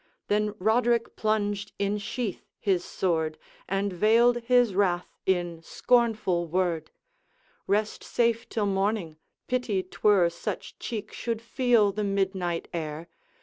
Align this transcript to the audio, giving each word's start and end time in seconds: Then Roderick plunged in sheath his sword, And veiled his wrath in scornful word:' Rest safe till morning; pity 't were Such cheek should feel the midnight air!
Then 0.29 0.55
Roderick 0.57 1.15
plunged 1.15 1.73
in 1.77 1.99
sheath 1.99 2.43
his 2.57 2.83
sword, 2.83 3.37
And 3.69 3.93
veiled 3.93 4.37
his 4.37 4.73
wrath 4.73 5.15
in 5.27 5.61
scornful 5.61 6.47
word:' 6.47 6.89
Rest 7.67 8.03
safe 8.03 8.49
till 8.49 8.65
morning; 8.65 9.17
pity 9.47 9.83
't 9.83 9.99
were 10.01 10.27
Such 10.31 10.79
cheek 10.79 11.13
should 11.13 11.39
feel 11.39 11.91
the 11.91 12.03
midnight 12.03 12.67
air! 12.73 13.09